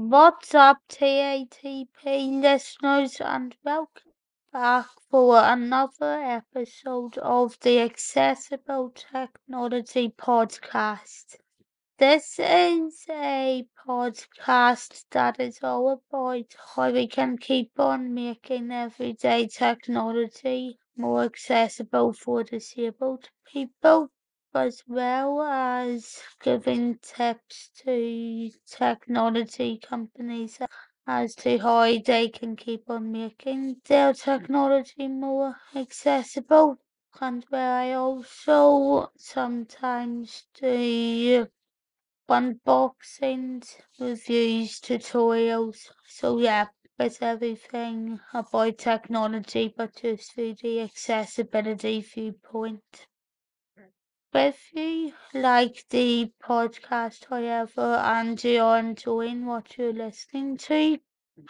What's 0.00 0.54
up, 0.54 0.78
TATP 0.88 2.40
listeners, 2.40 3.20
and 3.20 3.56
welcome 3.64 4.12
back 4.52 4.86
for 5.10 5.40
another 5.42 6.20
episode 6.22 7.18
of 7.18 7.58
the 7.62 7.80
Accessible 7.80 8.90
Technology 8.94 10.10
Podcast. 10.10 11.38
This 11.98 12.38
is 12.38 13.06
a 13.10 13.66
podcast 13.88 15.04
that 15.10 15.40
is 15.40 15.58
all 15.64 16.00
about 16.12 16.54
how 16.76 16.92
we 16.92 17.08
can 17.08 17.36
keep 17.36 17.72
on 17.80 18.14
making 18.14 18.70
everyday 18.70 19.48
technology 19.48 20.78
more 20.96 21.24
accessible 21.24 22.12
for 22.12 22.44
disabled 22.44 23.30
people 23.52 24.12
as 24.54 24.82
well 24.86 25.42
as 25.42 26.22
giving 26.40 26.98
tips 26.98 27.70
to 27.84 28.50
technology 28.66 29.78
companies 29.78 30.58
as 31.06 31.34
to 31.34 31.58
how 31.58 31.98
they 31.98 32.28
can 32.28 32.56
keep 32.56 32.88
on 32.90 33.10
making 33.12 33.80
their 33.86 34.12
technology 34.12 35.08
more 35.08 35.56
accessible. 35.74 36.78
And 37.20 37.44
where 37.50 37.74
I 37.74 37.92
also 37.92 39.10
sometimes 39.16 40.46
do 40.54 41.48
unboxings, 42.28 43.76
reviews, 43.98 44.80
tutorials. 44.80 45.90
So 46.06 46.38
yeah, 46.38 46.66
it's 46.98 47.22
everything 47.22 48.20
about 48.34 48.78
technology, 48.78 49.74
but 49.76 49.96
just 49.96 50.34
through 50.34 50.56
the 50.62 50.80
accessibility 50.82 52.00
viewpoint. 52.02 53.06
If 54.34 54.74
you 54.74 55.14
like 55.32 55.86
the 55.88 56.30
podcast, 56.42 57.24
however, 57.30 57.96
and 57.96 58.42
you're 58.44 58.76
enjoying 58.76 59.46
what 59.46 59.78
you're 59.78 59.92
listening 59.92 60.58
to, 60.58 60.98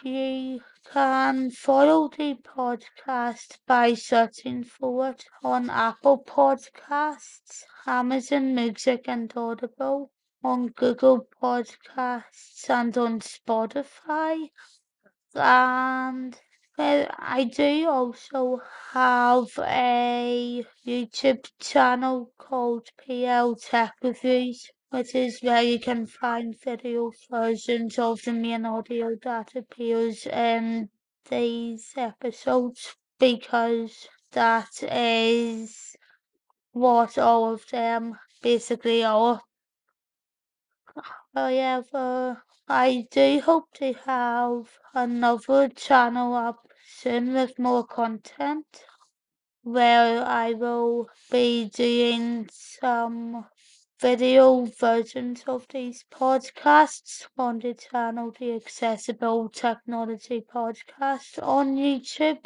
you 0.03 0.61
can 0.85 1.51
follow 1.51 2.07
the 2.07 2.35
podcast 2.35 3.57
by 3.65 3.95
searching 3.95 4.63
for 4.63 5.09
it 5.09 5.25
on 5.43 5.69
Apple 5.69 6.23
Podcasts, 6.23 7.63
Amazon 7.85 8.55
Music, 8.55 9.09
and 9.09 9.33
Audible, 9.35 10.11
on 10.43 10.67
Google 10.67 11.27
Podcasts, 11.41 12.69
and 12.69 12.97
on 12.97 13.19
Spotify. 13.19 14.51
And 15.35 16.39
well, 16.79 17.07
I 17.19 17.43
do 17.43 17.89
also 17.89 18.61
have 18.93 19.49
a 19.59 20.63
YouTube 20.87 21.45
channel 21.59 22.31
called 22.37 22.87
PL 23.05 23.57
Tech 23.57 23.95
Reviews, 24.01 24.65
which 24.89 25.13
is 25.13 25.41
where 25.41 25.61
you 25.61 25.77
can 25.77 26.07
find 26.07 26.55
video 26.63 27.11
versions 27.29 27.99
of 27.99 28.21
the 28.21 28.31
main 28.31 28.65
audio 28.65 29.17
that 29.23 29.57
appears 29.57 30.25
in 30.25 30.87
these 31.29 31.91
episodes 31.97 32.95
because 33.19 34.07
that 34.31 34.81
is 34.81 35.97
what 36.71 37.17
all 37.17 37.51
of 37.51 37.67
them 37.67 38.17
basically 38.41 39.03
are. 39.03 39.41
However, 41.35 42.41
I 42.69 43.05
do 43.11 43.41
hope 43.41 43.73
to 43.75 43.91
have 44.05 44.79
another 44.93 45.67
channel 45.67 46.33
up 46.33 46.68
soon 47.01 47.31
with 47.33 47.57
more 47.57 47.85
content 47.85 48.65
where 49.63 50.21
I 50.25 50.51
will 50.51 51.07
be 51.31 51.69
doing 51.69 52.49
some 52.51 53.45
video 54.01 54.65
versions 54.65 55.43
of 55.47 55.65
these 55.69 56.03
podcasts 56.11 57.25
on 57.37 57.59
the 57.59 57.73
channel, 57.73 58.33
the 58.37 58.53
Accessible 58.53 59.47
Technology 59.47 60.43
Podcast 60.53 61.41
on 61.41 61.77
YouTube. 61.77 62.45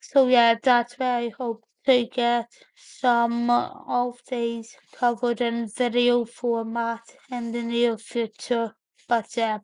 So 0.00 0.28
yeah, 0.28 0.54
that's 0.62 0.96
where 0.96 1.16
I 1.16 1.28
hope 1.36 1.64
to 1.86 2.06
get 2.06 2.48
some 2.76 3.50
of 3.50 4.20
these 4.28 4.76
covered 4.94 5.40
in 5.40 5.68
video 5.68 6.24
format 6.24 7.02
in 7.28 7.50
the 7.50 7.62
near 7.62 7.98
future. 7.98 8.72
But 9.08 9.36
yeah, 9.36 9.58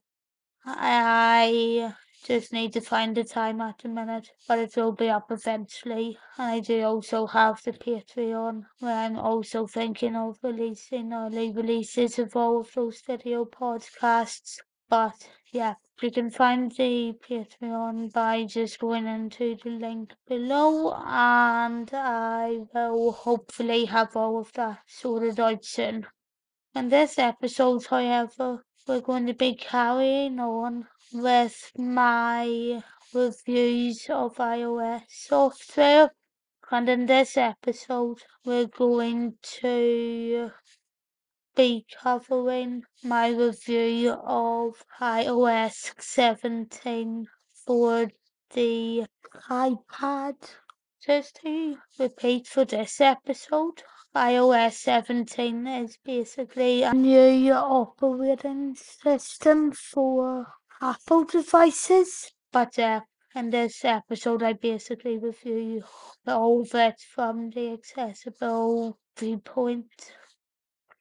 I 0.64 1.94
just 2.26 2.52
need 2.52 2.72
to 2.72 2.80
find 2.80 3.16
the 3.16 3.22
time 3.22 3.60
at 3.60 3.78
the 3.78 3.88
minute, 3.88 4.30
but 4.48 4.58
it 4.58 4.76
will 4.76 4.90
be 4.90 5.08
up 5.08 5.30
eventually. 5.30 6.18
And 6.36 6.50
I 6.50 6.58
do 6.58 6.82
also 6.82 7.26
have 7.28 7.62
the 7.62 7.72
Patreon 7.72 8.64
where 8.80 8.96
I'm 8.96 9.16
also 9.16 9.68
thinking 9.68 10.16
of 10.16 10.38
releasing 10.42 11.12
early 11.12 11.52
releases 11.52 12.18
of 12.18 12.34
all 12.34 12.60
of 12.60 12.72
those 12.74 13.00
video 13.00 13.44
podcasts. 13.44 14.56
But 14.88 15.28
yeah, 15.52 15.74
you 16.02 16.10
can 16.10 16.30
find 16.30 16.72
the 16.72 17.14
Patreon 17.28 18.12
by 18.12 18.44
just 18.44 18.80
going 18.80 19.06
into 19.06 19.56
the 19.62 19.70
link 19.70 20.12
below, 20.26 20.94
and 21.06 21.88
I 21.94 22.66
will 22.74 23.12
hopefully 23.12 23.84
have 23.84 24.16
all 24.16 24.40
of 24.40 24.52
that 24.54 24.80
sorted 24.88 25.38
out 25.38 25.64
soon. 25.64 26.06
In 26.74 26.88
this 26.88 27.18
episode, 27.18 27.86
however, 27.86 28.64
we're 28.86 29.00
going 29.00 29.26
to 29.26 29.34
be 29.34 29.54
carrying 29.54 30.38
on 30.38 30.86
with 31.12 31.72
my 31.76 32.82
reviews 33.14 34.06
of 34.10 34.36
iOS 34.36 35.02
software. 35.08 36.10
And 36.70 36.88
in 36.88 37.06
this 37.06 37.36
episode, 37.36 38.22
we're 38.44 38.66
going 38.66 39.38
to 39.60 40.50
be 41.54 41.86
covering 42.02 42.82
my 43.04 43.28
review 43.28 44.10
of 44.10 44.84
iOS 45.00 45.94
17 45.98 47.26
for 47.64 48.10
the 48.52 49.06
iPad. 49.48 50.34
Just 51.00 51.36
to 51.42 51.78
repeat 51.98 52.48
for 52.48 52.64
this 52.64 53.00
episode, 53.00 53.82
iOS 54.14 54.72
17 54.72 55.66
is 55.66 55.98
basically 56.04 56.82
a 56.82 56.92
new 56.92 57.52
operating 57.52 58.74
system 58.74 59.70
for 59.72 60.46
Apple 60.80 61.24
devices. 61.24 62.32
But 62.52 62.78
uh, 62.78 63.00
in 63.34 63.50
this 63.50 63.84
episode, 63.84 64.42
I 64.42 64.52
basically 64.52 65.16
review 65.16 65.84
all 66.26 66.62
of 66.62 66.74
it 66.74 67.00
from 67.00 67.50
the 67.50 67.72
accessible 67.72 68.98
viewpoint. 69.18 70.12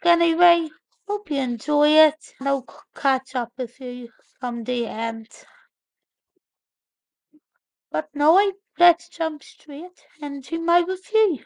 Anyway, 0.04 0.70
hope 1.08 1.30
you 1.30 1.40
enjoy 1.40 1.90
it, 1.90 2.34
and 2.40 2.48
I'll 2.48 2.68
catch 2.96 3.36
up 3.36 3.52
with 3.58 3.80
you 3.80 4.10
from 4.40 4.64
the 4.64 4.86
end. 4.86 5.28
But 7.92 8.10
now 8.14 8.38
I 8.38 8.52
let's 8.78 9.10
jump 9.10 9.44
straight 9.44 10.06
into 10.22 10.60
my 10.60 10.80
review. 10.80 11.40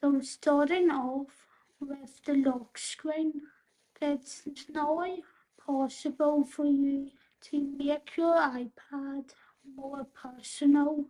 So 0.00 0.08
I'm 0.08 0.22
starting 0.22 0.90
off 0.90 1.46
with 1.80 2.22
the 2.24 2.34
lock 2.34 2.76
screen, 2.76 3.42
it's 4.00 4.42
now 4.68 5.04
possible 5.64 6.44
for 6.44 6.66
you 6.66 7.10
to 7.50 7.60
make 7.78 8.16
your 8.16 8.36
iPad 8.36 9.30
more 9.76 10.06
personal 10.14 11.06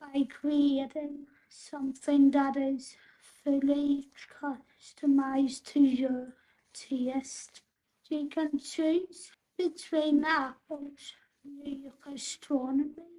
by 0.00 0.24
creating 0.28 1.26
something 1.48 2.30
that 2.30 2.56
is 2.56 2.96
fully 3.44 4.08
customized 4.40 5.64
to 5.64 5.80
your 5.80 6.28
taste. 6.72 7.62
You 8.08 8.28
can 8.28 8.58
choose 8.58 9.32
between 9.56 10.24
Apple's 10.24 11.14
new 11.44 11.92
astronomy 12.12 13.12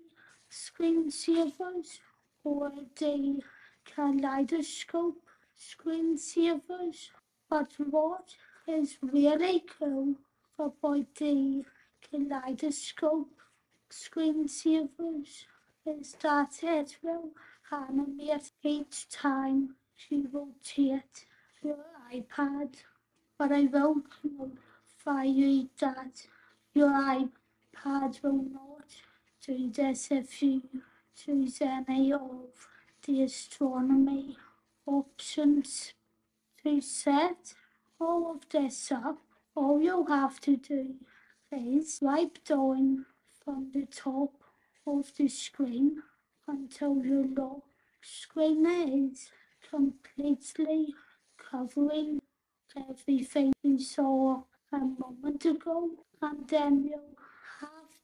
screensavers 0.52 2.00
or 2.44 2.72
the 3.00 3.42
kaleidoscope 3.86 5.22
screensavers. 5.58 7.09
But 7.50 7.74
what 7.78 8.36
is 8.68 8.97
really 9.02 9.63
cool 9.80 10.16
about 10.59 11.16
the 11.16 11.66
kaleidoscope 12.13 13.41
screensavers 13.89 15.45
is 15.83 16.15
that 16.21 16.60
it 16.62 16.98
will 17.01 17.31
animate 17.71 18.51
each 18.62 19.10
time 19.10 19.75
you 20.10 20.30
rotate 20.31 21.25
your 21.63 21.86
iPad. 22.13 22.75
But 23.38 23.51
I 23.51 23.62
will 23.62 23.95
notify 24.24 25.24
you 25.24 25.69
that 25.80 26.27
your 26.75 26.92
iPad 26.92 28.21
will 28.21 28.45
not 28.54 28.89
do 29.45 29.71
this 29.71 30.12
if 30.12 30.42
you 30.44 30.62
choose 31.15 31.62
any 31.62 32.13
of 32.13 32.68
the 33.07 33.24
astronomy 33.24 34.38
options 34.86 35.94
to 36.63 36.80
set 36.80 37.56
all 38.00 38.36
of 38.36 38.48
this 38.50 38.92
up. 38.92 39.18
All 39.56 39.81
you'll 39.81 40.06
have 40.06 40.39
to 40.42 40.57
do 40.57 40.95
is 41.53 41.95
swipe 41.95 42.44
down 42.45 43.05
from 43.44 43.71
the 43.73 43.85
top 43.85 44.33
of 44.85 45.11
the 45.17 45.27
screen 45.27 46.01
until 46.47 46.97
your 47.03 47.25
lock 47.25 47.63
screen 48.01 48.65
is 48.65 49.29
completely 49.69 50.94
covering 51.38 52.21
everything 52.89 53.53
you 53.63 53.79
saw 53.79 54.44
a 54.71 54.79
moment 54.79 55.45
ago. 55.45 55.89
And 56.21 56.47
then 56.47 56.85
you'll 56.85 57.13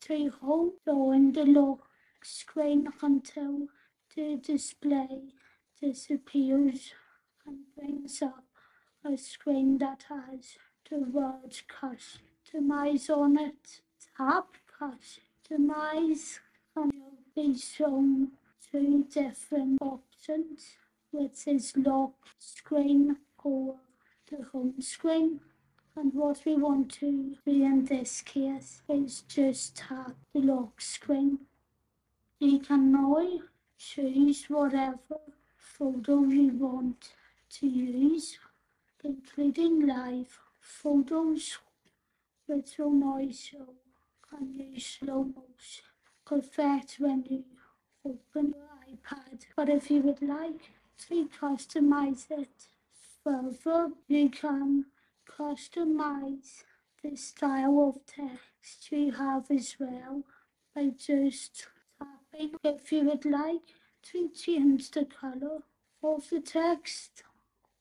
to 0.02 0.32
hold 0.42 0.74
on 0.88 1.34
the 1.34 1.46
lock 1.46 1.80
screen 2.24 2.88
until 3.02 3.68
the 4.16 4.38
display 4.38 5.34
disappears 5.82 6.94
and 7.46 7.58
brings 7.78 8.22
up 8.22 8.44
a 9.06 9.18
screen 9.18 9.78
that 9.78 10.06
has 10.10 10.58
the 10.90 11.00
word 11.00 11.62
customize 12.50 13.10
on 13.10 13.38
it. 13.38 13.82
Tap 14.18 14.48
customize 14.80 16.40
and 16.76 16.92
you'll 16.94 17.14
be 17.36 17.58
shown 17.58 18.30
two 18.72 19.06
different 19.12 19.78
options, 19.82 20.76
which 21.12 21.48
is 21.48 21.74
lock 21.78 22.14
screen 22.38 23.18
or 23.44 23.76
the 24.30 24.44
home 24.52 24.82
screen. 24.82 25.40
And 25.96 26.14
what 26.14 26.42
we 26.46 26.56
want 26.56 26.94
to 27.00 27.36
do 27.46 27.64
in 27.64 27.86
this 27.86 28.22
case 28.22 28.82
is 28.88 29.22
just 29.28 29.76
tap 29.78 30.16
the 30.34 30.40
lock 30.42 30.80
screen. 30.82 31.40
You 32.40 32.60
can 32.60 32.92
now 32.92 33.40
choose 33.78 34.46
whatever 34.46 35.20
photo 35.58 36.24
you 36.24 36.52
want 36.54 37.10
to 37.50 37.68
use, 37.68 38.38
including 39.04 39.88
live 39.88 40.40
photos, 40.62 41.58
which 42.50 42.78
will 42.80 42.92
now 42.92 43.22
show 43.32 43.76
and 44.32 44.82
slow 44.82 45.24
motion 45.24 45.86
effect 46.32 46.96
when 47.00 47.24
you 47.30 47.44
open 48.06 48.54
your 48.56 48.98
iPad. 48.98 49.46
But 49.56 49.70
if 49.70 49.90
you 49.92 50.02
would 50.02 50.22
like 50.22 50.72
to 51.08 51.30
customize 51.40 52.26
it 52.30 52.68
further, 53.24 53.92
you 54.08 54.30
can 54.30 54.86
customize 55.28 56.64
the 57.04 57.16
style 57.16 57.80
of 57.88 58.06
text 58.06 58.92
you 58.92 59.12
have 59.12 59.50
as 59.50 59.76
well 59.80 60.24
by 60.76 60.92
just 60.98 61.68
tapping. 62.00 62.56
If 62.64 62.92
you 62.92 63.04
would 63.06 63.26
like 63.26 63.76
to 64.12 64.30
change 64.30 64.92
the 64.92 65.06
color 65.06 65.60
of 66.04 66.30
the 66.30 66.42
text 66.42 67.24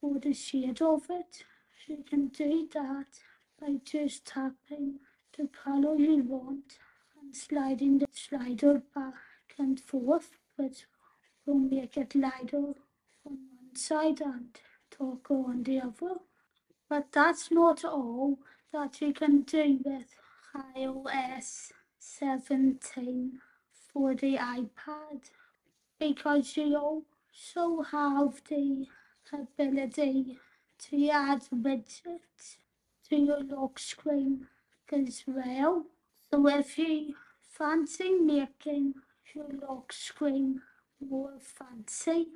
or 0.00 0.18
the 0.18 0.32
shade 0.32 0.82
of 0.82 1.06
it, 1.10 1.44
you 1.86 2.04
can 2.08 2.28
do 2.28 2.68
that 2.74 3.20
by 3.60 3.75
just 3.84 4.26
tapping 4.26 5.00
the 5.37 5.49
color 5.49 5.96
you 5.96 6.22
want 6.22 6.78
and 7.20 7.34
sliding 7.34 7.99
the 7.99 8.06
slider 8.12 8.82
back 8.94 9.14
and 9.58 9.81
forth, 9.81 10.38
which 10.56 10.87
will 11.44 11.58
make 11.58 11.96
it 11.96 12.14
lighter 12.14 12.75
on 13.26 13.38
one 13.56 13.75
side 13.75 14.20
and 14.20 14.60
darker 14.99 15.34
on 15.34 15.62
the 15.62 15.81
other. 15.81 16.16
But 16.88 17.12
that's 17.12 17.50
not 17.50 17.84
all 17.84 18.38
that 18.72 19.00
you 19.00 19.12
can 19.12 19.43
do 19.43 19.81
with 19.84 20.14
iOS 20.76 21.72
17 21.99 23.40
for 23.93 24.14
the 24.14 24.37
iPad 24.37 25.31
because 25.99 26.56
you 26.56 26.76
also 26.76 27.82
have 27.82 28.40
the 28.49 28.87
ability 29.32 30.38
to 30.78 31.08
add 31.11 31.43
widgets 31.52 32.56
to 33.08 33.16
your 33.16 33.43
lock 33.43 33.78
screen 33.78 34.46
as 34.93 35.25
well. 35.26 35.84
So 36.31 36.46
if 36.49 36.78
you 36.78 37.14
fancy 37.50 38.10
making 38.10 38.94
your 39.34 39.49
lock 39.66 39.93
screen 39.93 40.62
more 41.00 41.38
fancy, 41.40 42.28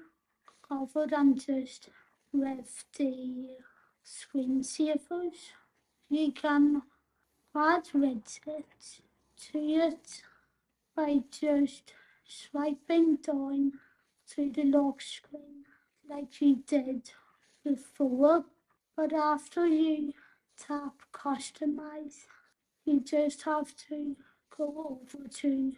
other 0.71 1.07
than 1.07 1.39
just 1.39 1.89
with 2.33 2.85
the 2.97 3.57
screen 4.05 4.63
screensavers, 4.63 5.53
you 6.09 6.33
can 6.33 6.83
add 7.55 7.85
widgets 7.95 9.01
to 9.37 9.59
it 9.59 10.23
by 10.97 11.21
just 11.31 11.93
swiping 12.27 13.17
down 13.17 13.73
to 14.35 14.51
the 14.51 14.65
lock 14.65 15.01
screen 15.01 15.65
like 16.09 16.41
you 16.41 16.63
did 16.67 17.11
before. 17.65 18.45
But 18.97 19.13
after 19.13 19.67
you 19.67 20.13
tap 20.59 20.95
customize, 21.13 22.27
you 22.85 23.01
just 23.01 23.43
have 23.43 23.77
to 23.89 24.17
go 24.57 24.99
over 25.01 25.29
to 25.29 25.73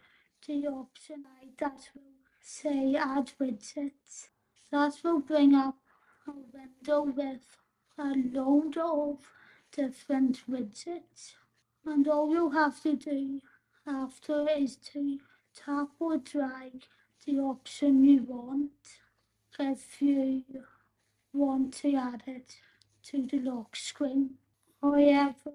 the 0.46 0.66
option 0.66 1.24
that 1.58 1.88
will 1.94 2.02
say 2.40 2.94
add 2.96 3.32
widgets. 3.40 4.28
That 4.70 4.98
will 5.02 5.20
bring 5.20 5.54
up 5.54 5.78
a 6.26 6.32
window 6.32 7.02
with 7.02 7.56
a 7.98 8.14
load 8.32 8.76
of 8.76 9.18
different 9.72 10.40
widgets. 10.50 11.34
And 11.86 12.08
all 12.08 12.30
you 12.30 12.50
have 12.50 12.82
to 12.82 12.96
do 12.96 13.40
after 13.86 14.46
is 14.48 14.76
to 14.92 15.18
tap 15.54 15.88
or 15.98 16.18
drag 16.18 16.84
the 17.26 17.38
option 17.38 18.04
you 18.04 18.22
want 18.22 18.70
if 19.58 20.02
you 20.02 20.42
want 21.32 21.74
to 21.74 21.94
add 21.94 22.22
it 22.26 22.56
to 23.04 23.26
the 23.26 23.38
lock 23.38 23.76
screen. 23.76 24.34
However, 24.84 25.54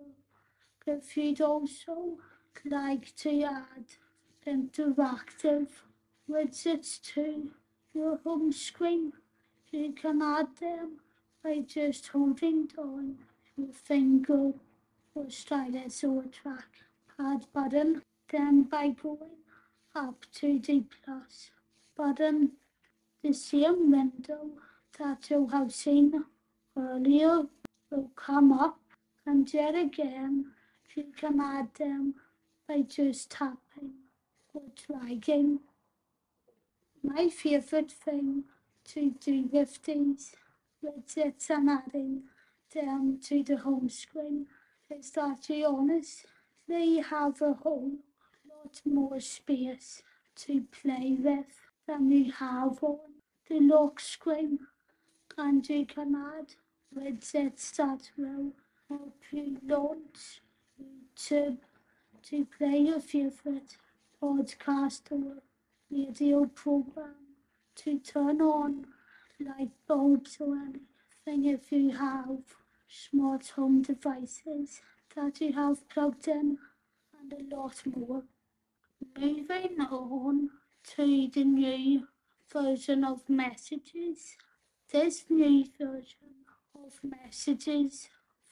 if 0.88 1.16
you'd 1.16 1.40
also 1.40 2.18
like 2.66 3.16
to 3.18 3.44
add 3.44 3.86
interactive 4.48 5.68
widgets 6.28 7.00
to 7.14 7.52
your 7.94 8.18
home 8.24 8.52
screen, 8.52 9.14
you 9.72 9.94
can 9.94 10.24
add 10.24 10.48
them 10.60 11.02
by 11.44 11.60
just 11.60 12.08
holding 12.08 12.66
down 12.66 13.20
your 13.56 13.72
finger 13.72 14.54
or 15.14 15.30
stylus 15.30 16.04
or 16.04 16.24
trackpad 16.24 17.46
button, 17.54 18.02
then 18.32 18.64
by 18.64 18.90
going 18.90 19.44
up 19.94 20.26
to 20.34 20.58
the 20.58 20.86
plus 21.06 21.52
button, 21.96 22.54
the 23.22 23.34
same 23.34 23.92
window 23.92 24.50
that 24.98 25.30
you 25.30 25.46
have 25.50 25.72
seen 25.72 26.26
earlier 26.76 27.44
will 27.92 28.10
come 28.16 28.52
up 28.52 28.80
and 29.30 29.54
yet 29.54 29.76
again 29.76 30.46
you 30.96 31.06
can 31.16 31.40
add 31.40 31.70
them 31.76 32.16
by 32.68 32.82
just 32.82 33.30
tapping 33.30 33.94
or 34.54 34.64
dragging. 34.88 35.60
My 37.04 37.30
favourite 37.30 37.92
thing 37.92 38.46
to 38.86 39.14
do 39.24 39.48
with 39.52 39.84
these 39.84 40.36
widgets 40.84 41.50
and 41.52 41.70
adding 41.70 42.24
them 42.74 43.20
to 43.26 43.44
the 43.44 43.58
home 43.58 43.90
screen 43.90 44.48
is 44.90 45.12
that 45.12 45.48
honest. 45.68 46.26
They 46.68 46.96
have 46.98 47.40
a 47.42 47.54
whole 47.54 47.92
lot 48.50 48.82
more 48.84 49.20
space 49.20 50.02
to 50.38 50.64
play 50.82 51.18
with 51.20 51.54
than 51.88 52.12
you 52.12 52.32
have 52.32 52.84
on 52.84 53.00
the 53.48 53.60
lock 53.60 54.00
screen 54.00 54.60
and 55.38 55.70
you 55.70 55.86
can 55.86 56.16
add 56.16 56.56
widgets 56.96 57.76
that 57.76 58.10
will 58.18 58.54
launch 59.68 60.42
YouTube 60.82 61.58
to 62.24 62.46
play 62.58 62.78
your 62.80 63.00
favorite 63.00 63.78
podcast 64.22 65.02
or 65.12 65.42
radio 65.92 66.46
program 66.46 67.16
to 67.76 68.00
turn 68.00 68.42
on 68.42 68.86
light 69.40 69.72
bulbs 69.88 70.38
or 70.40 70.56
anything 70.56 71.46
if 71.46 71.72
you 71.72 71.92
have 71.92 72.40
smart 72.88 73.48
home 73.56 73.82
devices 73.82 74.82
that 75.16 75.40
you 75.40 75.54
have 75.54 75.88
plugged 75.90 76.28
in 76.28 76.58
and 77.20 77.34
a 77.34 77.56
lot 77.56 77.82
more. 77.86 78.24
Moving 79.18 79.80
on 79.80 80.50
to 80.96 81.30
the 81.30 81.44
new 81.44 82.08
version 82.52 83.04
of 83.04 83.30
messages. 83.30 84.36
This 84.92 85.26
new 85.30 85.66
version 85.80 86.46
of 86.76 87.00
messages 87.04 88.10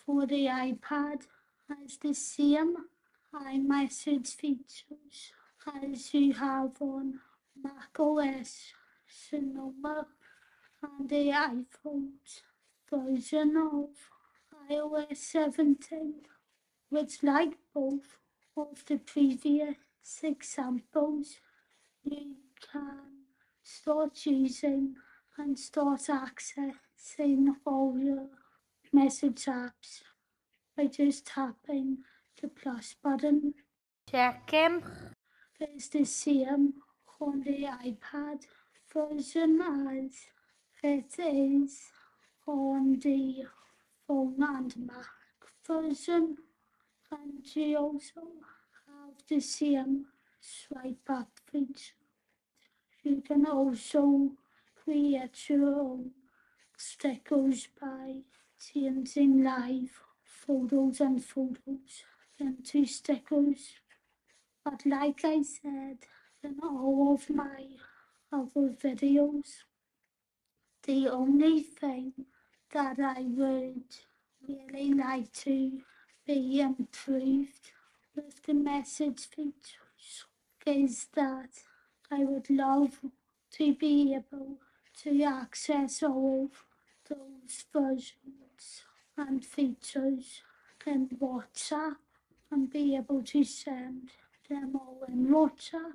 for 0.08 0.26
the 0.26 0.46
iPad 0.46 1.28
has 1.68 1.98
the 2.02 2.14
same. 2.14 2.76
iMessage 3.36 4.30
features 4.42 5.34
as 5.84 6.14
you 6.14 6.34
have 6.34 6.82
on 6.82 7.20
macOS 7.62 8.72
Sonoma 9.06 10.08
and 10.82 11.10
the 11.10 11.26
iPhone's 11.52 12.42
version 12.90 13.58
of 13.58 13.90
iOS 14.72 15.18
17, 15.18 16.14
which 16.90 17.22
like 17.22 17.58
both 17.74 18.18
of 18.56 18.86
the 18.86 18.98
previous 18.98 19.76
examples, 20.24 21.36
you 22.06 22.38
can 22.72 23.26
start 23.62 24.26
using 24.26 24.96
and 25.38 25.60
start 25.60 26.04
accessing 26.08 27.58
all 27.66 28.00
your 28.00 28.30
message 28.94 29.46
apps 29.46 30.02
by 30.76 30.86
just 30.86 31.26
tapping 31.26 31.98
the 32.42 32.48
plus 32.48 32.96
button. 33.04 33.54
Checking. 34.10 34.84
It's 35.60 35.90
the 35.90 36.06
same 36.06 36.74
on 37.20 37.42
the 37.42 37.68
iPad 37.84 38.46
version 38.94 39.62
as 39.62 40.12
it 40.84 41.16
is 41.18 41.82
on 42.46 43.00
the 43.00 43.44
phone 44.08 44.36
and 44.40 44.76
Mac 44.78 45.08
version. 45.66 46.38
And 47.12 47.56
you 47.56 47.78
also 47.78 48.22
have 48.88 49.16
the 49.28 49.40
same 49.40 50.06
swipe 50.40 51.10
up 51.10 51.30
feature. 51.52 51.94
You 53.04 53.22
can 53.22 53.46
also 53.46 54.32
create 54.84 55.50
your 55.50 55.80
own 55.80 56.12
stickers 56.78 57.68
by 57.80 58.18
changing 58.60 59.44
live 59.44 60.02
photos 60.24 61.00
and 61.00 61.24
photos 61.24 62.04
and 62.40 62.66
two 62.66 62.86
stickers. 62.86 63.74
But 64.64 64.86
like 64.86 65.24
I 65.24 65.42
said 65.42 66.00
in 66.44 66.58
all 66.62 67.14
of 67.14 67.30
my 67.30 67.68
other 68.32 68.70
videos, 68.84 69.64
the 70.84 71.08
only 71.08 71.62
thing 71.62 72.14
that 72.72 73.00
I 73.00 73.22
would 73.22 73.96
really 74.48 74.94
like 74.94 75.32
to 75.34 75.82
be 76.26 76.60
improved 76.60 77.72
with 78.16 78.44
the 78.44 78.54
message 78.54 79.28
features 79.28 80.26
is 80.66 81.08
that 81.14 81.50
I 82.12 82.24
would 82.24 82.50
love 82.50 83.00
to 83.52 83.74
be 83.74 84.14
able 84.14 84.58
to 85.04 85.24
access 85.24 86.04
all 86.04 86.50
of 86.52 86.66
those 87.10 87.66
versions 87.72 88.47
and 89.18 89.46
features 89.46 90.42
in 90.86 91.10
WhatsApp 91.10 91.96
and 92.52 92.70
be 92.70 92.96
able 92.96 93.24
to 93.24 93.44
send 93.44 94.12
them 94.50 94.76
all 94.76 95.02
in 95.08 95.28
WhatsApp, 95.28 95.94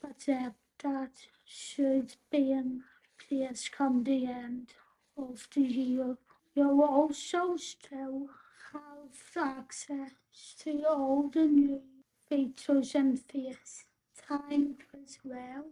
but 0.00 0.32
uh, 0.32 0.50
that 0.82 1.10
should 1.44 2.14
be 2.30 2.52
in 2.52 2.82
place 3.28 3.68
come 3.68 4.04
the 4.04 4.26
end 4.26 4.74
of 5.16 5.48
the 5.54 5.62
year. 5.62 6.16
You'll 6.54 6.82
also 6.82 7.56
still 7.56 8.28
have 8.72 9.54
access 9.58 10.12
to 10.60 10.84
all 10.88 11.30
the 11.32 11.46
new 11.46 11.80
features 12.28 12.94
and 12.94 13.18
FaceTime 13.18 14.74
as 14.94 15.18
well. 15.24 15.64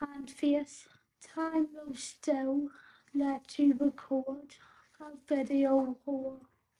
And 0.00 0.28
FaceTime 0.28 1.66
will 1.74 1.94
still 1.94 2.68
let 3.14 3.58
you 3.58 3.76
record 3.78 4.54
a 5.00 5.16
video 5.26 5.96
or 6.04 6.34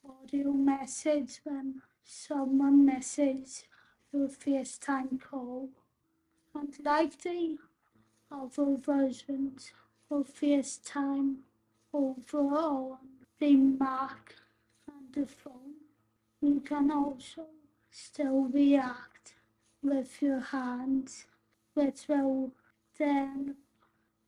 audio 0.07 0.53
message 0.53 1.41
when 1.45 1.81
someone 2.05 2.85
misses 2.85 3.65
your 4.13 4.29
FaceTime 4.29 5.19
call. 5.21 5.71
And 6.55 6.75
like 6.85 7.19
the 7.23 7.57
other 8.31 8.77
versions 8.77 9.73
of 10.11 10.29
FaceTime 10.39 11.37
over 11.95 12.39
on 12.39 12.99
the 13.39 13.57
Mac 13.57 14.35
and 14.87 15.15
the 15.15 15.27
phone, 15.27 15.77
you 16.43 16.61
can 16.61 16.91
also 16.91 17.47
still 17.91 18.51
react 18.53 19.35
with 19.83 20.21
your 20.21 20.41
hands, 20.41 21.25
which 21.73 22.07
will 22.07 22.53
then 22.99 23.57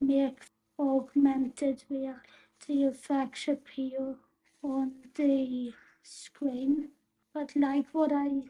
make 0.01 0.39
augmented 0.79 1.83
reality 1.89 2.42
effects 2.69 3.47
appear 3.47 4.15
on 4.61 4.91
the 5.15 5.73
screen. 6.01 6.89
But 7.33 7.55
like 7.55 7.87
what 7.91 8.11
I 8.13 8.43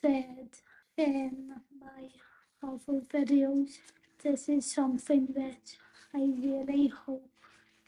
said 0.00 0.48
in 0.96 1.54
my 1.80 2.08
other 2.62 3.00
videos, 3.12 3.78
this 4.22 4.48
is 4.48 4.64
something 4.70 5.28
that 5.34 5.76
I 6.14 6.18
really 6.18 6.88
hope 6.88 7.28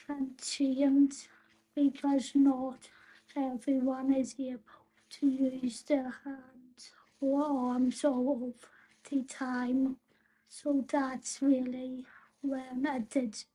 can 0.06 0.30
change 0.42 1.28
because 1.74 2.32
not 2.34 2.88
everyone 3.36 4.14
is 4.14 4.34
able 4.38 4.60
to 5.10 5.26
use 5.26 5.82
their 5.82 6.14
hands 6.24 6.90
or 7.20 7.44
arms 7.44 8.04
all 8.04 8.52
of 8.54 8.68
the 9.10 9.22
time. 9.22 9.96
So 10.48 10.84
that's 10.86 11.40
really 11.40 12.04
when 12.42 12.86
a 12.86 13.00
digital 13.00 13.53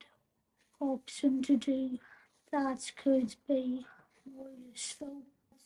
option 0.79 1.41
to 1.43 1.57
do 1.57 2.00
that 2.51 2.91
could 3.01 3.36
be 3.48 3.86
more 4.36 4.50
useful. 4.71 5.21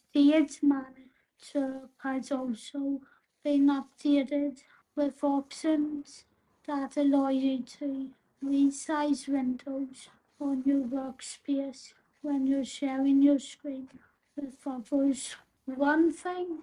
Stage 0.09 0.59
Manager 0.61 1.89
has 2.03 2.31
also 2.31 3.01
been 3.43 3.67
updated 3.67 4.63
with 4.95 5.23
options 5.23 6.25
that 6.67 6.97
allow 6.97 7.29
you 7.29 7.63
to 7.79 8.09
resize 8.43 9.27
windows 9.27 10.07
on 10.39 10.63
your 10.65 10.83
workspace 10.83 11.93
when 12.21 12.47
you're 12.47 12.65
sharing 12.65 13.21
your 13.21 13.39
screen 13.39 13.89
with 14.35 14.55
others. 14.65 15.35
One 15.65 16.11
thing 16.11 16.59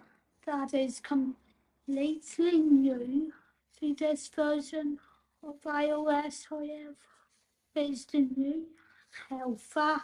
that 0.47 0.75
is 0.75 1.00
completely 1.00 2.59
new 2.59 3.33
to 3.78 3.95
this 3.95 4.28
version 4.28 4.99
of 5.47 5.61
iOS, 5.62 6.47
however, 6.50 6.95
is 7.75 8.05
the 8.07 8.27
new 8.37 8.67
app, 9.31 10.03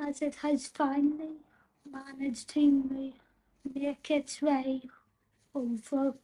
as 0.00 0.22
it 0.22 0.36
has 0.36 0.66
finally 0.68 1.38
managed 1.90 2.48
to 2.50 3.12
make 3.74 4.10
its 4.10 4.42
way 4.42 4.82
over 5.54 6.14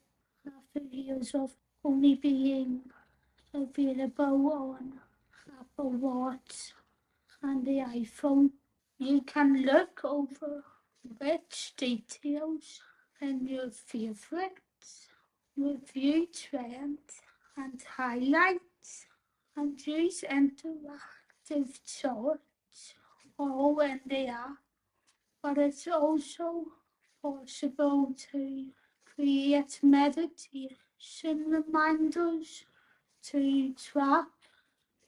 after 0.46 0.80
years 0.90 1.34
of 1.34 1.52
only 1.84 2.14
being 2.14 2.80
available 3.54 4.52
on 4.52 5.00
Apple 5.60 5.90
Watch 5.90 6.72
and 7.42 7.66
the 7.66 7.78
iPhone. 7.78 8.50
You 8.98 9.22
can 9.22 9.62
look 9.62 10.00
over 10.04 10.64
which 11.18 11.74
details 11.76 12.80
in 13.20 13.46
your 13.46 13.70
favorites, 13.70 15.08
review 15.56 16.26
trends 16.32 17.22
and 17.56 17.80
highlights, 17.96 18.57
and 19.58 19.84
use 19.86 20.24
interactive 20.30 21.80
charts 21.84 22.94
all 23.36 23.80
in 23.80 24.00
the 24.06 24.28
app. 24.28 24.58
But 25.42 25.58
it's 25.58 25.88
also 25.88 26.66
possible 27.20 28.14
to 28.30 28.66
create 29.04 29.80
meditation 29.82 31.36
reminders 31.48 32.64
to 33.24 33.74
track 33.74 34.28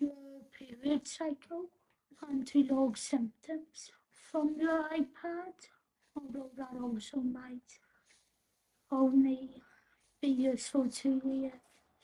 your 0.00 0.42
period 0.58 1.06
cycle 1.06 1.66
and 2.28 2.46
to 2.48 2.64
log 2.64 2.96
symptoms 2.96 3.92
from 4.30 4.56
your 4.58 4.88
iPad, 4.88 5.54
although 6.16 6.50
that 6.56 6.74
also 6.82 7.18
might 7.18 7.78
only 8.90 9.62
be 10.20 10.28
useful 10.28 10.88
to 10.88 11.20
you 11.24 11.52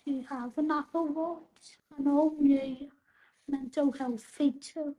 you 0.07 0.25
have 0.31 0.57
an 0.57 0.71
Apple 0.71 1.09
Watch. 1.09 1.79
An 1.99 2.07
all 2.07 2.35
new 2.39 2.91
mental 3.49 3.91
health 3.93 4.23
feature 4.23 4.95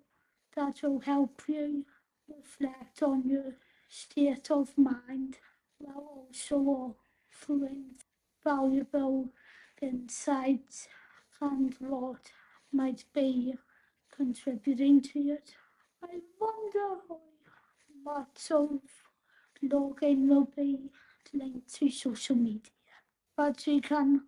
that 0.56 0.82
will 0.84 1.00
help 1.00 1.42
you 1.48 1.86
reflect 2.28 3.02
on 3.02 3.28
your 3.28 3.54
state 3.88 4.52
of 4.52 4.78
mind 4.78 5.38
while 5.80 6.28
also 6.28 6.96
offering 7.30 7.92
valuable 8.44 9.30
insights 9.82 10.90
and 11.40 11.76
what 11.80 12.32
might 12.74 13.06
be 13.14 13.56
contributing 14.14 15.00
to 15.02 15.20
it. 15.20 15.56
I 16.04 16.20
wonder 16.40 17.02
much 18.04 18.52
of 18.52 18.80
logging 19.62 20.28
will 20.28 20.50
be 20.54 20.90
linked 21.34 21.74
to 21.76 21.90
social 21.90 22.36
media. 22.36 22.72
But 23.38 23.68
you 23.68 23.80
can 23.82 24.24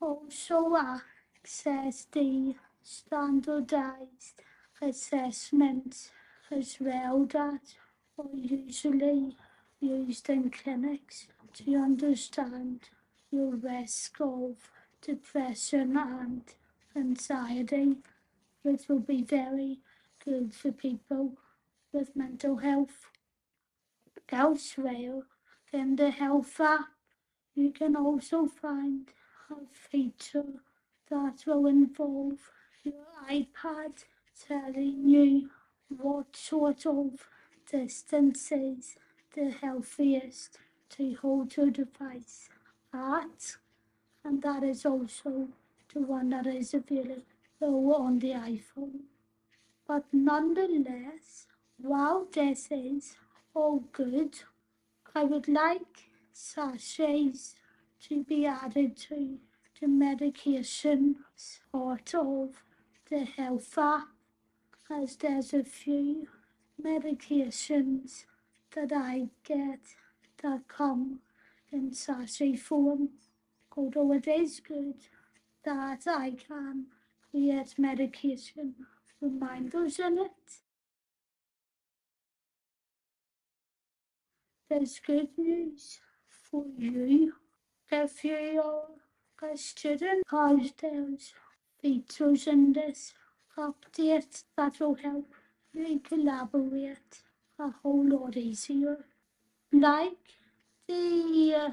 also 0.00 0.76
access 0.76 2.06
the 2.12 2.54
standardized 2.82 4.42
assessments 4.80 6.10
as 6.50 6.76
well 6.80 7.26
that 7.26 7.74
are 8.18 8.34
usually 8.34 9.36
used 9.80 10.28
in 10.30 10.50
clinics 10.50 11.26
to 11.52 11.76
understand 11.76 12.88
your 13.30 13.54
risk 13.56 14.20
of 14.20 14.70
depression 15.02 15.96
and 15.96 16.42
anxiety, 16.96 17.96
which 18.62 18.88
will 18.88 19.00
be 19.00 19.22
very 19.22 19.78
good 20.24 20.54
for 20.54 20.72
people 20.72 21.32
with 21.92 22.16
mental 22.16 22.56
health. 22.56 23.10
Elsewhere 24.30 25.22
in 25.72 25.96
the 25.96 26.10
health 26.10 26.60
app, 26.60 26.88
you 27.54 27.70
can 27.70 27.96
also 27.96 28.46
find 28.46 29.10
feature 29.72 30.62
that 31.10 31.44
will 31.46 31.66
involve 31.66 32.50
your 32.84 32.94
iPad 33.30 34.04
telling 34.46 35.08
you 35.08 35.50
what 35.88 36.36
sort 36.36 36.86
of 36.86 37.28
distance 37.70 38.52
is 38.52 38.96
the 39.34 39.50
healthiest 39.50 40.58
to 40.90 41.14
hold 41.16 41.56
your 41.56 41.70
device 41.70 42.48
at, 42.92 43.56
and 44.24 44.42
that 44.42 44.62
is 44.62 44.84
also 44.86 45.48
the 45.94 46.00
one 46.00 46.30
that 46.30 46.46
is 46.46 46.74
available 46.74 47.94
on 47.94 48.18
the 48.18 48.30
iPhone. 48.30 49.00
But 49.86 50.04
nonetheless, 50.12 51.46
while 51.78 52.26
this 52.32 52.68
is 52.70 53.16
all 53.54 53.84
good, 53.92 54.40
I 55.14 55.24
would 55.24 55.48
like 55.48 56.10
sachets 56.32 57.54
to 58.06 58.22
be 58.24 58.46
added 58.46 58.96
to 58.96 59.38
the 59.80 59.88
medication 59.88 61.16
part 61.72 62.14
of 62.14 62.62
the 63.10 63.24
health 63.24 63.76
app 63.78 64.08
as 64.90 65.16
there's 65.16 65.52
a 65.52 65.64
few 65.64 66.26
medications 66.82 68.24
that 68.74 68.92
I 68.92 69.28
get 69.44 69.80
that 70.42 70.68
come 70.68 71.20
in 71.72 71.92
sachet 71.92 72.56
form. 72.56 73.10
Although 73.76 74.12
it 74.12 74.26
is 74.26 74.60
good 74.60 74.96
that 75.64 76.02
I 76.06 76.32
can 76.46 76.86
create 77.30 77.78
medication 77.78 78.74
reminders 79.20 79.98
in 79.98 80.18
it. 80.18 80.60
There's 84.68 85.00
good 85.04 85.28
news 85.36 86.00
for 86.28 86.64
you 86.76 87.32
if 87.90 88.24
you're 88.24 88.84
a 89.42 89.56
student 89.56 90.24
because 90.24 90.72
there's 90.80 91.32
features 91.80 92.46
in 92.46 92.72
this 92.72 93.14
update 93.56 94.44
that 94.56 94.78
will 94.80 94.94
help. 94.94 95.32
You 95.72 96.00
collaborate. 96.00 97.22
A 97.58 97.70
whole 97.82 98.08
lot 98.08 98.36
easier. 98.36 99.04
Like 99.72 100.36
the 100.86 101.54
uh, 101.56 101.72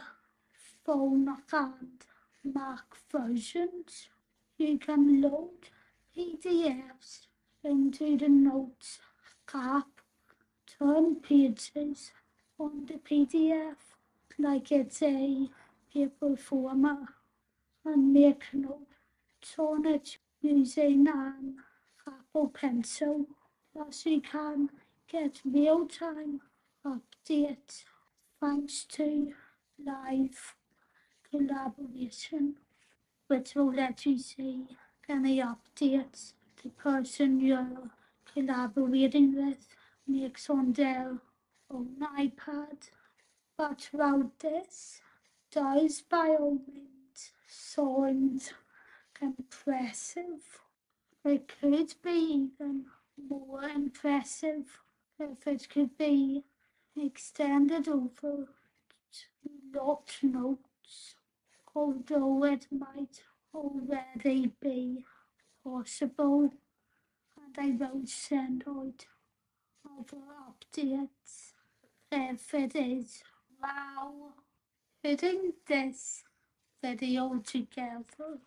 phone 0.84 1.27
and 1.53 2.05
Mac 2.43 2.86
versions, 3.12 4.10
you 4.57 4.79
can 4.79 5.22
load 5.22 5.69
PDFs 6.17 7.27
into 7.63 8.17
the 8.17 8.29
Notes 8.29 9.00
app, 9.53 10.01
turn 10.67 11.15
pages 11.17 12.12
on 12.60 12.88
the 12.88 12.95
PDF 12.95 13.75
like 14.38 14.72
it's 14.72 15.01
a 15.01 15.48
paper 15.96 16.36
format 16.36 17.08
and 17.86 18.12
make 18.12 18.44
it 18.54 20.18
using 20.42 21.08
an 21.08 21.56
Apple 22.06 22.50
Pencil. 22.50 23.25
Plus 23.72 24.06
you 24.06 24.20
can 24.20 24.70
get 25.10 25.42
real-time 25.46 26.42
updates 26.86 27.86
thanks 28.42 28.84
to 28.90 29.32
live 29.84 30.56
collaboration, 31.32 32.56
which 33.28 33.56
will 33.56 33.74
let 33.74 34.06
you 34.06 34.18
see 34.20 34.66
any 35.08 35.40
updates 35.40 36.34
the 36.62 36.70
person 36.72 37.40
you're 37.40 37.90
collaborating 38.34 39.36
with 39.36 39.68
makes 40.08 40.50
on 40.50 40.74
their 40.74 41.20
own 41.72 41.96
iPad. 42.18 42.90
But 43.58 43.82
throughout 43.82 44.40
this 44.40 45.02
all 45.58 46.60
means 46.68 47.32
sound 47.48 48.52
impressive. 49.22 50.60
It 51.24 51.52
could 51.60 51.94
be 52.04 52.50
even 52.50 52.86
more 53.30 53.64
impressive 53.64 54.82
if 55.20 55.48
it 55.48 55.70
could 55.70 55.98
be 55.98 56.44
extended 56.96 57.88
over 57.88 58.48
lot 59.74 60.18
notes, 60.22 61.16
although 61.76 62.44
it 62.46 62.68
might 62.72 63.24
already 63.54 64.52
be 64.62 65.06
possible 65.64 66.52
and 67.38 67.58
I 67.58 67.72
will 67.72 68.06
send 68.06 68.64
out 68.68 69.06
other 69.86 70.24
updates 70.48 71.54
if 72.12 72.54
it 72.54 72.76
is. 72.76 73.24
Wow, 73.62 74.34
putting 75.06 75.54
this 75.68 76.24
video 76.82 77.40
together, 77.46 78.40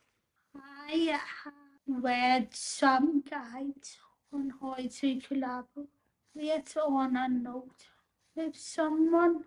I 0.57 1.17
have 1.45 1.53
read 1.87 2.49
some 2.51 3.23
guides 3.23 3.99
on 4.33 4.53
how 4.61 4.75
to 4.75 5.21
collaborate 5.21 6.77
on 6.77 7.17
a 7.17 7.29
note 7.29 7.87
with 8.35 8.57
someone, 8.57 9.45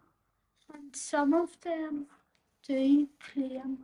and 0.74 0.96
some 0.96 1.34
of 1.34 1.60
them 1.60 2.06
do 2.66 3.10
claim 3.20 3.80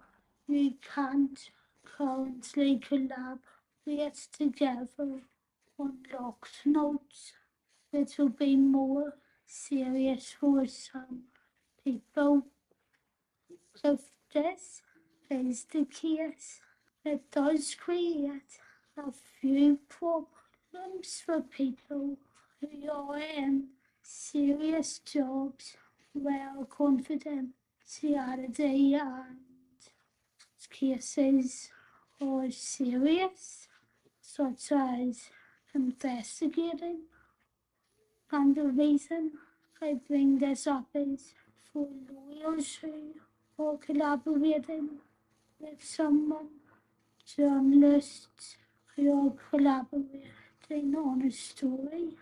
you 0.48 0.76
can't 0.96 1.50
currently 1.84 2.80
collaborate 2.80 4.28
together 4.32 5.20
on 5.78 5.98
locked 6.18 6.62
notes. 6.63 7.34
It 7.92 8.16
will 8.18 8.30
be 8.30 8.56
more 8.56 9.16
serious 9.46 10.34
for 10.40 10.66
some 10.66 11.24
people. 11.84 12.46
If 13.84 14.02
this 14.34 14.82
is 15.30 15.66
the 15.66 15.86
does 17.32 17.76
create 17.76 18.60
a 18.98 19.12
few 19.12 19.78
problems 19.88 21.22
for 21.24 21.42
people 21.42 22.18
who 22.60 22.92
are 22.92 23.20
in 23.20 23.68
serious 24.02 24.98
jobs 25.00 25.78
where 26.13 26.54
confidentiality 26.66 27.52
and 29.00 29.38
cases 30.72 31.70
are 32.20 32.50
serious, 32.50 33.68
such 34.22 34.72
as 34.72 35.30
investigating. 35.76 37.02
And 38.32 38.56
the 38.56 38.68
reason 38.68 39.34
I 39.82 40.00
bring 40.08 40.40
this 40.40 40.66
up 40.66 40.88
is 40.96 41.34
for 41.72 41.88
lawyers 42.10 42.78
who 42.78 43.13
are 43.60 43.78
collaborating 43.78 44.89
with 45.60 45.84
someone, 45.84 46.50
journalists 47.26 48.58
who 48.96 49.12
are 49.12 49.50
collaborating 49.50 50.96
on 50.96 51.24
a 51.24 51.32
story, 51.32 52.15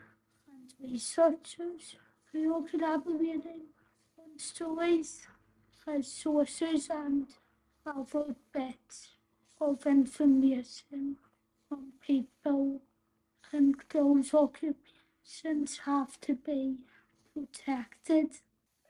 and 0.48 0.92
researchers 0.92 1.96
who 2.32 2.54
are 2.54 2.62
collaborating 2.62 3.64
on 4.18 4.38
stories 4.38 5.28
as 5.88 6.08
sources 6.08 6.90
and 6.90 7.28
other 7.86 8.36
bits 8.54 9.10
of 9.62 9.86
information 9.86 11.18
from 11.68 11.94
people 12.06 12.82
and 13.52 13.76
those 13.92 14.34
occupations 14.34 15.80
have 15.86 16.20
to 16.22 16.36
be 16.36 16.76
protected. 17.34 18.28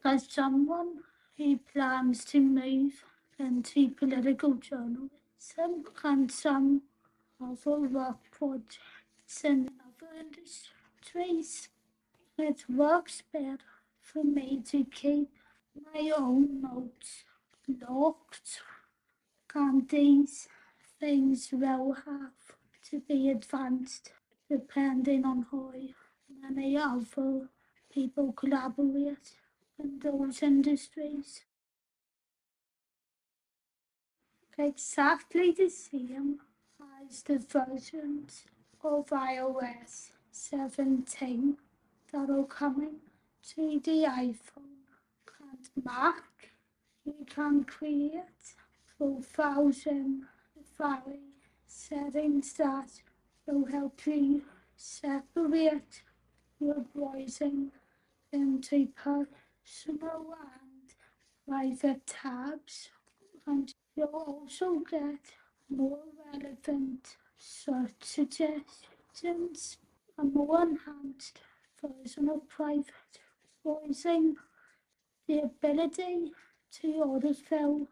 As 0.04 0.28
someone 0.30 1.00
who 1.38 1.60
plans 1.74 2.24
to 2.26 2.40
move 2.40 3.04
into 3.38 3.90
political 3.90 4.54
journalism 4.54 5.86
and 6.04 6.32
some 6.32 6.82
other 7.42 7.80
work 7.80 8.18
projects 8.32 9.44
in 9.44 9.70
other 9.82 10.12
industries, 10.18 11.70
it 12.38 12.64
works 12.70 13.24
better 13.34 13.58
for 14.02 14.24
me 14.24 14.62
to 14.66 14.86
keep 14.86 15.30
my 15.94 16.12
own 16.18 16.62
notes 16.62 17.24
locked. 17.82 18.62
And 19.54 19.88
these 19.90 20.48
things 21.00 21.50
will 21.52 21.94
have 22.06 22.56
to 22.90 23.00
be 23.00 23.30
advanced 23.30 24.12
depending 24.50 25.26
on 25.26 25.46
how 25.52 25.72
many 26.42 26.78
other 26.78 27.50
people 27.92 28.34
collaborate 28.34 29.38
those 29.78 30.42
industries. 30.42 31.42
Exactly 34.58 35.52
the 35.52 35.70
same 35.70 36.40
as 37.10 37.24
the 37.24 37.40
versions 37.40 38.46
of 38.84 39.08
iOS 39.08 40.12
17 40.32 41.58
that 42.14 42.30
are 42.30 42.44
coming 42.46 42.96
to 43.50 43.80
the 43.84 44.06
iPhone. 44.06 44.86
And 45.42 45.86
Mac, 45.86 46.52
you 47.04 47.26
can 47.30 47.64
create. 47.64 48.56
Thousand 48.98 50.24
Safari 50.54 51.20
settings 51.68 52.54
that 52.54 53.02
will 53.46 53.66
help 53.66 54.08
you 54.08 54.42
separate 54.78 56.04
your 56.62 56.86
browsing 56.96 57.72
into 58.32 58.88
personal 59.66 60.36
and 60.40 60.94
private 61.48 62.06
tabs 62.06 62.90
and 63.48 63.74
you'll 63.96 64.08
also 64.08 64.80
get 64.90 65.20
more 65.70 66.00
relevant 66.32 67.18
search 67.38 67.92
suggestions, 68.02 69.78
a 70.18 70.24
more 70.24 70.62
enhanced 70.62 71.40
version 71.82 72.30
of 72.30 72.48
private 72.48 73.20
browsing, 73.64 74.36
the 75.28 75.40
ability 75.40 76.32
to 76.72 76.88
autofill 77.06 77.88